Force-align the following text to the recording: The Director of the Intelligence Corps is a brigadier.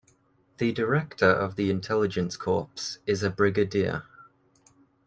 The 0.57 0.71
Director 0.71 1.29
of 1.29 1.57
the 1.57 1.69
Intelligence 1.69 2.35
Corps 2.35 2.97
is 3.05 3.21
a 3.21 3.29
brigadier. 3.29 4.01